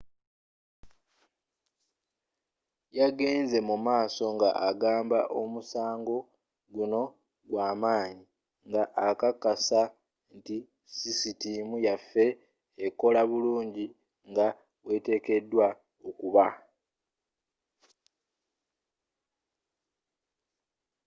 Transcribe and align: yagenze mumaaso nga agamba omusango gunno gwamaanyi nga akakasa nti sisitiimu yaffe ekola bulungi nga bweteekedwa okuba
yagenze 2.99 3.57
mumaaso 3.67 4.25
nga 4.35 4.49
agamba 4.69 5.19
omusango 5.41 6.15
gunno 6.73 7.03
gwamaanyi 7.49 8.25
nga 8.69 8.83
akakasa 9.07 9.81
nti 10.37 10.57
sisitiimu 10.95 11.75
yaffe 11.87 12.25
ekola 12.85 13.21
bulungi 13.29 13.85
nga 14.29 14.47
bweteekedwa 14.83 15.67
okuba 16.07 16.45